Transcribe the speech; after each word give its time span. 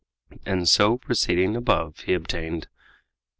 And 0.47 0.67
so 0.67 0.97
proceeding 0.97 1.51
as 1.51 1.57
above, 1.57 1.99
he 1.99 2.15
obtained. 2.15 2.67